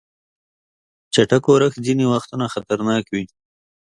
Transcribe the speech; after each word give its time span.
چټک 1.13 1.43
اورښت 1.49 1.77
ځینې 1.85 2.05
وختونه 2.13 2.45
خطرناک 2.53 3.05
وي. 3.09 3.23